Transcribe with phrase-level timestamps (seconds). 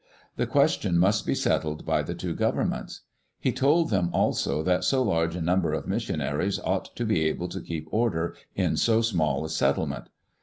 [0.35, 3.01] The question must be settled by the two governments.
[3.39, 7.49] He told them also that so large a number of missionaries ought to be able
[7.49, 10.09] to keep order in so small a settlement.